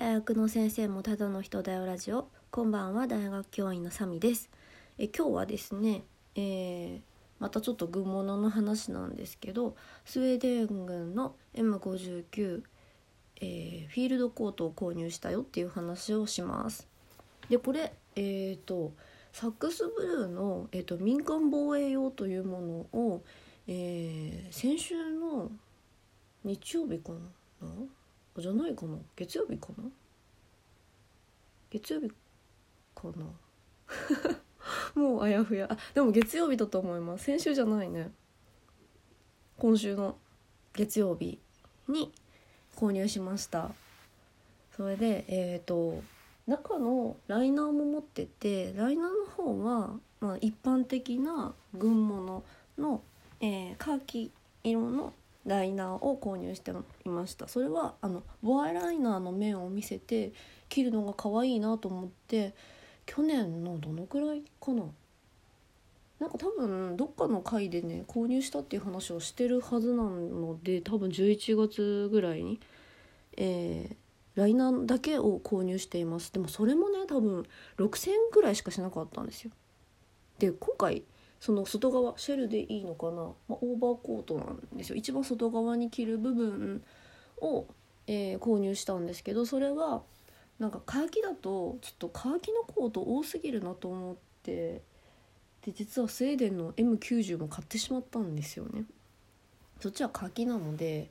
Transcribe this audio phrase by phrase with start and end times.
[0.00, 2.26] 大学の先生もただの人だよラジオ。
[2.50, 4.48] こんばんは大学教員のサミです。
[4.96, 7.00] え今日はですね、えー、
[7.38, 9.76] またちょっと軍物の話なんですけど
[10.06, 12.62] スウェーデン軍の M59、
[13.42, 16.88] えー、フィールドコートを購入したよっていう話をします。
[17.50, 18.94] でこれえっ、ー、と
[19.34, 23.22] サックスブルーの、えーと、民間防衛用というものを、
[23.68, 25.50] えー、先週の
[26.42, 27.12] 日曜日か
[27.60, 27.68] な？
[28.36, 28.96] じゃないかな。
[29.16, 29.84] 月曜日かな？
[31.70, 32.08] 月曜日
[32.94, 33.24] かな？
[34.94, 35.68] もうあやふや。
[35.70, 37.24] あでも月曜日だと思います。
[37.24, 38.12] 先週じゃないね。
[39.58, 40.16] 今週の
[40.72, 41.38] 月曜日
[41.88, 42.12] に
[42.76, 43.72] 購入しました。
[44.76, 46.02] それでえっ、ー、と
[46.46, 52.42] 中のライナーも持っててライナーの方は、まあ、一般的な軍物
[52.78, 53.02] の、
[53.40, 54.32] えー、カーキ
[54.64, 55.12] 色の
[55.50, 56.70] ライナーを購入して
[57.04, 57.48] いました。
[57.48, 60.32] それはあのボアライナーの面を見せて
[60.68, 62.54] 切るのが可愛いなと思って
[63.04, 64.84] 去年のどのくらいかな？
[66.20, 72.60] なんか多分どっかの回でね購入したっていう話をしてるはずなので多分11月ぐらいに、
[73.36, 76.32] えー、ライナーだけを購入しています。
[76.32, 77.44] でもそれもね多分
[77.76, 79.50] 6,000円ぐらいしかしなかったんですよ。
[80.38, 81.02] で今回
[81.40, 83.12] その外側シェルでいいのかな、
[83.48, 84.96] まあ、オーバーコートなんですよ。
[84.96, 86.84] 一番外側に着る部分
[87.40, 87.66] を、
[88.06, 90.02] えー、購入したんですけどそれは
[90.58, 94.82] なんかカーキだとちょっとカーキのコート多すぎるなと思って
[95.64, 98.84] で実はスウェーデンの M90 も買ってしまったんですよね。
[99.80, 101.08] そっちはカーキなので、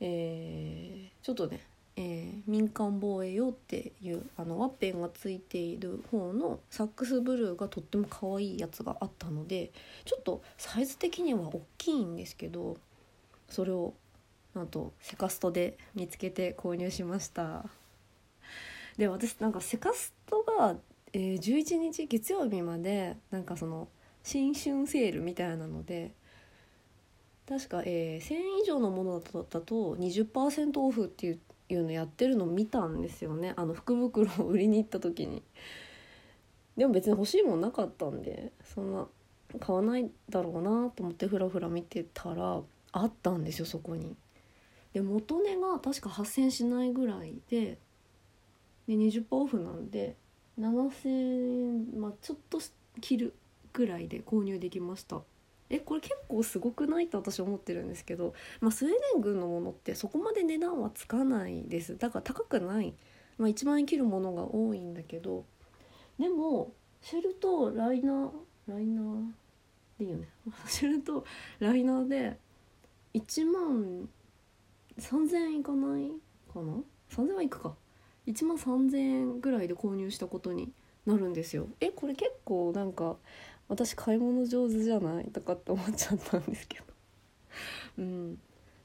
[0.00, 1.60] えー、ちょっとね
[1.98, 9.70] えー、民間防衛用っていうあのワッペンがついている方のサックスブルーがとっても可愛いやつがあったので
[10.04, 12.76] ちょっとサイズ的には大きいんですけど
[13.48, 13.94] それを
[14.54, 17.64] なんとセカストで見つけて購入しました。
[18.96, 20.76] で私なんかセカストが、
[21.12, 23.88] えー、11日月曜日までなんかその
[24.22, 26.12] 新春セールみたいなので
[27.46, 31.38] 確か、えー、1000以上のものだと20%オフっていう
[31.68, 33.54] いうのやってるの見たんですよね。
[33.56, 35.42] あの福袋を売りに行った時に。
[36.76, 39.08] でも別に欲しいもんなかったんでそんな
[39.60, 42.60] 買わないだろうなと思ってふらふら見てたら
[42.92, 44.14] あったんですよそこに。
[44.92, 47.78] で元値が確か8,000しないぐらいで
[48.86, 50.16] で20%オフなんで
[50.58, 52.60] 7,000円まあちょっと
[53.00, 53.34] 切る
[53.72, 55.22] ぐらいで購入できました。
[55.68, 61.98] えこれ結構すごくないって私思ってるんですけど、まあ、スウェーデン軍のものってそこまで値段はつかないです。
[61.98, 62.94] だから高くない、
[63.38, 65.44] まあ、1万円切るものが多いんだけど。
[66.18, 66.72] でも
[67.02, 68.30] シェルとライナー
[68.66, 69.32] ライナー
[69.98, 70.28] でいいよね。
[70.66, 71.24] シェルと
[71.58, 72.38] ライナーで
[73.14, 74.08] 1万
[74.98, 76.10] 3000円いかない
[76.52, 77.74] かな？3000はいくか。
[78.26, 80.72] 1万3000円ぐらいで購入したことに
[81.06, 81.68] なるんですよ。
[81.80, 83.16] えこれ結構なんか
[83.68, 86.84] 私買い物上手じゃないとかって思っちゃったんですけど。
[87.98, 88.38] うん。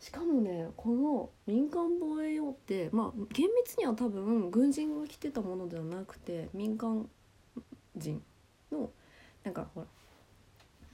[0.00, 7.08] しかもねこの民間防衛用ってまあ厳密には多分軍人が着てたものではなくて民間
[7.96, 8.22] 人
[8.70, 8.90] の
[9.42, 9.86] なんかほら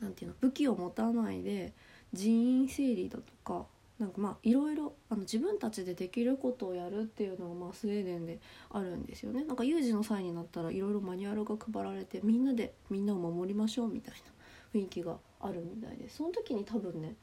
[0.00, 1.72] なんていうの武器を持たないで
[2.12, 3.66] 人員整理だとか
[3.98, 8.40] なんかまあいろいろあの自分たちでできることをやるっていうのがまあスウェーデンで
[8.70, 9.44] あるんですよね。
[9.44, 17.14] なんか有事の際になったらいろいろマニュアルが配られてみんなでみんなを守りましょうみたいな雰囲気があるみたいでその時に多分ね、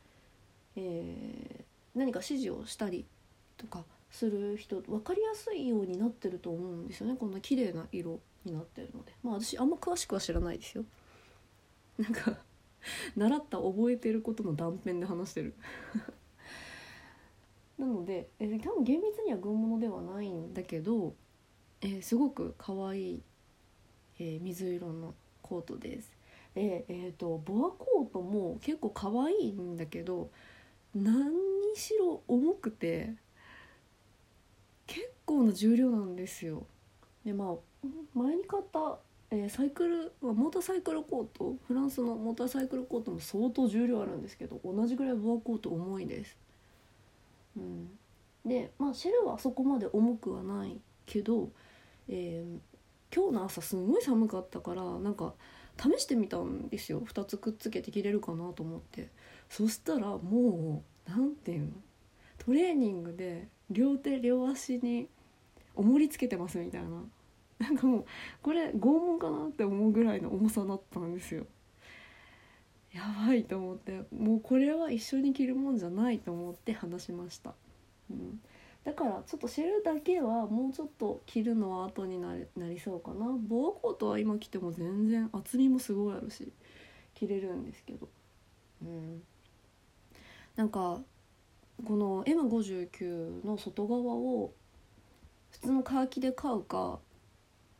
[0.77, 3.05] えー、何か指示をしたり
[3.57, 7.17] とかする人分かりやすいようになってると思うんですよね。
[7.17, 9.13] こんな綺麗な色になってるので。
[9.23, 10.85] まあ私あんま詳しくは知らないですよ。
[11.97, 12.37] なんか
[13.15, 15.53] 習った覚えてることの断片で話してる。
[17.81, 21.15] なので、えー、多分厳密には軍物ではないんだけど、
[21.81, 23.21] えー、すごく可愛い、
[24.19, 26.11] えー、水色のコートです。
[26.53, 30.29] で、えーと、ボアコートも結構可愛いんだけど
[30.93, 33.13] 何にしろ重くて
[34.85, 36.67] 結構な重量なんですよ。
[37.25, 38.99] でまあ前に買った、
[39.31, 46.37] えー、サイクルモーターサイクルコートフランスのモーターサイクルコートも相当重量あるんですけど同じぐらいボアコート重いです。
[47.57, 47.89] うん、
[48.45, 51.49] でまあシェルはそこまで重くはないけど、
[52.07, 55.33] えー、今日の朝すごい寒かったからなんか
[55.77, 57.01] 試してみたんですよ。
[57.01, 59.09] 2つくっつけて着れるかなと思って。
[59.49, 61.71] そしたらもう何て言うの？
[62.37, 65.07] トレーニングで両手両足に
[65.75, 66.89] 重りつけてますみたいな。
[67.59, 68.05] なんかもう
[68.41, 71.45] これ拷問かなって思うぐらいの重さだったんですよ。
[72.93, 77.53] やばいと思ってもうこれは一緒に着るもんじゃないと思って話しました、
[78.09, 78.41] うん。
[78.83, 83.37] だからちょっとシェルだけはもうちょっと着るのは後になりなりそうかな。
[83.37, 86.51] ボアコートは今着ても全然厚みもすごいあるし
[87.13, 88.09] 着れるんですけど。
[88.83, 89.23] うん。
[90.55, 91.01] なんか
[91.85, 94.53] この M59 の外側を
[95.51, 96.99] 普通のカーキで買うか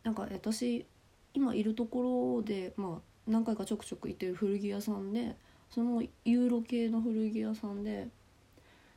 [0.04, 0.86] なんか私
[1.34, 5.36] 今いるところでまあ何回かちょくちょく行ってる古着屋さんで
[5.70, 8.08] そのユーロ系の古着屋さんで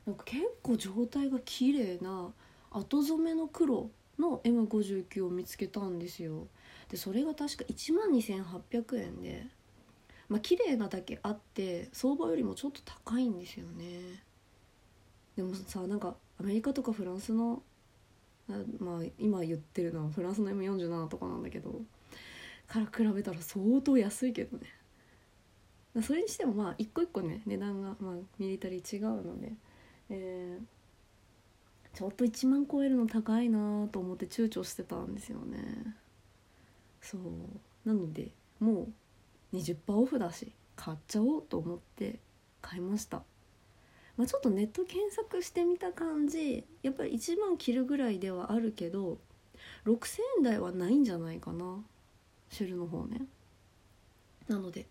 [0.05, 2.31] なんか結構状態が綺麗な
[2.71, 3.89] 後染めの黒
[4.19, 6.47] の M59 を見つけたんですよ。
[6.89, 9.47] でそれが確か1万2800円で
[10.29, 14.23] まあ綺麗なだけあって相場よりもちょっと高いんですよね。
[15.35, 17.63] でもさなんかアメリカとかフランスの
[18.79, 21.81] まあ今言ってるのはフランスの M47 とかなんだけど
[22.67, 24.63] から比べたら相当安いけどね。
[26.01, 29.53] それにしてもまあ一個一個ね値段がまあミリタリー違うので
[30.09, 35.95] えー、ちょっと1万超えるの高いなと思って躊躇してたんですよね。
[37.01, 37.21] そう。
[37.87, 38.87] なのでも
[39.53, 42.19] う20%オフだし買っちゃおうと思って
[42.61, 43.23] 買いました。
[44.17, 49.17] まあ、ちょっとネット検索してみた感じやっぱり1万切るぐらいではあるけど
[49.85, 51.83] 6,000円台はないんじゃないかな。
[52.49, 53.21] シェルの方ね。
[54.47, 54.87] なので。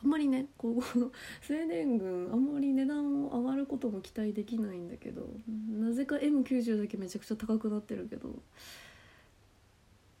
[0.00, 0.82] あんまりねこう
[1.42, 8.40] スウェーデン軍あんまり値段を上がることも期待できないんだけどなぜか M90 だけめちゃくちゃ高くなってるけど。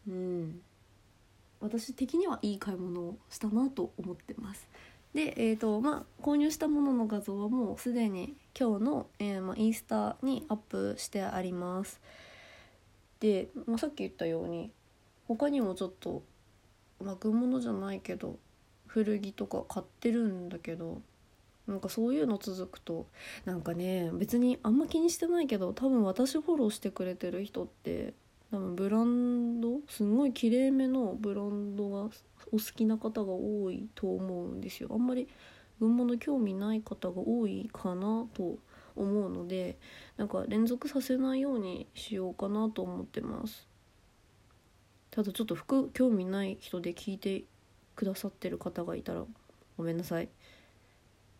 [0.08, 0.60] うん。
[1.60, 4.68] 私的にはいい買い物をしたなと思ってます。
[5.14, 12.00] でえーとまあ、購入したものの画像はもうすでに今日の、えー、まあ、インスタにアップしてあります。
[13.18, 14.70] で、まあ、さっき言ったように
[15.26, 16.22] 他にもちょっと
[17.02, 18.36] まあ軍物じゃないけど
[18.86, 21.00] 古着とか買ってるんだけど
[21.66, 23.06] なんかそういうの続くと
[23.44, 28.14] なんかね別にあんま気にしてないけど多分私フォローしてくれてる人って
[28.50, 32.10] 多分ブランドすんごいきれいめのブランドが
[32.50, 34.88] お好きな方が多いと思うんですよ。
[34.92, 35.28] あんまり
[35.78, 38.56] 軍物興味ない方が多いかなと
[38.96, 39.78] 思うので
[40.16, 43.68] なんか連続させないようにしようかなと思ってます。
[45.18, 47.42] ただちょっと服興味ない人で聞いて
[47.96, 49.24] くださってる方がいたら
[49.76, 50.28] ごめんなさい。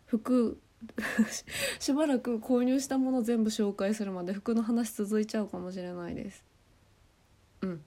[0.07, 0.61] 服
[1.79, 6.45] しばらく購入したもの全部紹介するまで服の話続いちゃうかもしれないです。
[7.61, 7.85] うん。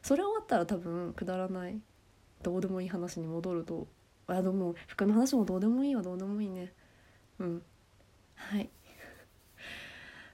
[0.00, 1.78] それ終わったら多分くだらない
[2.42, 3.86] どうでもいい話に戻ると。
[4.26, 6.72] あでも服の話もどうでもいいわどうでもいいね。
[7.38, 7.62] うん。
[8.34, 8.70] はい。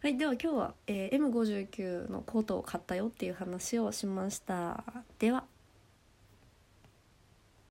[0.02, 4.82] はい、では今日は、えー、M59 のコートを買ったよっていう話をしました。
[5.18, 5.44] では。